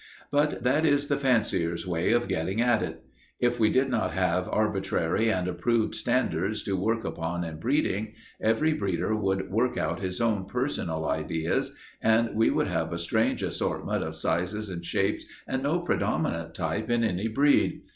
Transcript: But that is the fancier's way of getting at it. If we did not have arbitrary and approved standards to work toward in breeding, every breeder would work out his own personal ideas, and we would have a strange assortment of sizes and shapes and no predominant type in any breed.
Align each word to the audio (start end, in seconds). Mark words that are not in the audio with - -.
But 0.31 0.63
that 0.63 0.83
is 0.83 1.09
the 1.09 1.15
fancier's 1.19 1.85
way 1.85 2.11
of 2.11 2.27
getting 2.27 2.59
at 2.59 2.81
it. 2.81 3.03
If 3.39 3.59
we 3.59 3.69
did 3.69 3.87
not 3.87 4.13
have 4.13 4.49
arbitrary 4.49 5.29
and 5.31 5.47
approved 5.47 5.93
standards 5.93 6.63
to 6.63 6.75
work 6.75 7.03
toward 7.03 7.43
in 7.43 7.59
breeding, 7.59 8.13
every 8.41 8.73
breeder 8.73 9.15
would 9.15 9.51
work 9.51 9.77
out 9.77 9.99
his 9.99 10.19
own 10.19 10.45
personal 10.45 11.07
ideas, 11.07 11.75
and 12.01 12.31
we 12.33 12.49
would 12.49 12.67
have 12.67 12.91
a 12.91 12.97
strange 12.97 13.43
assortment 13.43 14.03
of 14.03 14.15
sizes 14.15 14.71
and 14.71 14.83
shapes 14.83 15.23
and 15.47 15.61
no 15.61 15.79
predominant 15.81 16.55
type 16.55 16.89
in 16.89 17.03
any 17.03 17.27
breed. 17.27 17.81